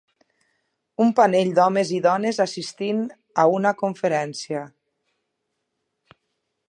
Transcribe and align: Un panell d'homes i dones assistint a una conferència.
Un 1.03 1.11
panell 1.19 1.51
d'homes 1.59 1.91
i 1.97 1.99
dones 2.05 2.41
assistint 2.47 3.03
a 3.43 3.47
una 3.59 3.75
conferència. 3.83 4.65